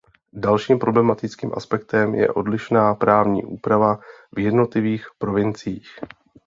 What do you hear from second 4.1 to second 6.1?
v jednotlivých provinciích.